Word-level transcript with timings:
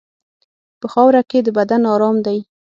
په 0.79 0.87
خاوره 0.93 1.21
کې 1.29 1.39
د 1.43 1.47
بدن 1.57 1.81
ارام 1.93 2.17
دی. 2.25 2.39